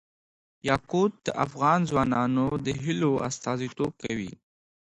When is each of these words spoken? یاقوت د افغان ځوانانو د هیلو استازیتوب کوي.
یاقوت 0.69 1.13
د 1.25 1.27
افغان 1.45 1.79
ځوانانو 1.89 2.47
د 2.65 2.67
هیلو 2.83 3.11
استازیتوب 3.29 3.91
کوي. 4.03 4.31